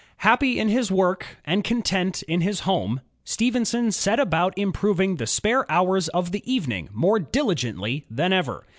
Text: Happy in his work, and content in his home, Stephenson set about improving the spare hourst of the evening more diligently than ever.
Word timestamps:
Happy 0.25 0.57
in 0.57 0.67
his 0.67 0.91
work, 0.91 1.37
and 1.45 1.63
content 1.63 2.23
in 2.23 2.41
his 2.41 2.61
home, 2.61 3.01
Stephenson 3.23 3.91
set 3.91 4.19
about 4.19 4.51
improving 4.57 5.17
the 5.17 5.27
spare 5.27 5.63
hourst 5.71 6.09
of 6.11 6.31
the 6.31 6.41
evening 6.51 6.89
more 6.91 7.19
diligently 7.19 8.07
than 8.09 8.33
ever. 8.33 8.65